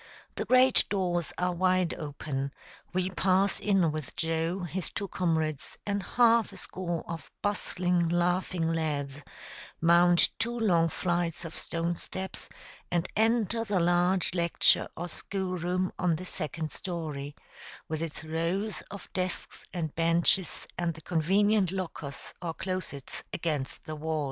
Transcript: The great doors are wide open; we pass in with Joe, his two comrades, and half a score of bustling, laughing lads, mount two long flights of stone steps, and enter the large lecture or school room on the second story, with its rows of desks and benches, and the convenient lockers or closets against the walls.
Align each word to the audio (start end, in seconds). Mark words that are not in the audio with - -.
The 0.33 0.45
great 0.45 0.83
doors 0.89 1.31
are 1.37 1.51
wide 1.51 1.93
open; 1.93 2.51
we 2.91 3.11
pass 3.11 3.59
in 3.59 3.91
with 3.91 4.15
Joe, 4.15 4.61
his 4.61 4.89
two 4.89 5.07
comrades, 5.07 5.77
and 5.85 6.01
half 6.01 6.51
a 6.51 6.57
score 6.57 7.03
of 7.07 7.29
bustling, 7.43 8.09
laughing 8.09 8.73
lads, 8.73 9.21
mount 9.79 10.31
two 10.39 10.57
long 10.59 10.87
flights 10.89 11.45
of 11.45 11.55
stone 11.55 11.95
steps, 11.97 12.49
and 12.89 13.07
enter 13.15 13.63
the 13.63 13.79
large 13.79 14.33
lecture 14.33 14.87
or 14.97 15.07
school 15.07 15.55
room 15.59 15.91
on 15.99 16.15
the 16.15 16.25
second 16.25 16.71
story, 16.71 17.35
with 17.87 18.01
its 18.01 18.23
rows 18.23 18.81
of 18.89 19.07
desks 19.13 19.67
and 19.71 19.93
benches, 19.93 20.67
and 20.79 20.95
the 20.95 21.01
convenient 21.01 21.71
lockers 21.71 22.33
or 22.41 22.55
closets 22.55 23.23
against 23.33 23.83
the 23.83 23.95
walls. 23.95 24.19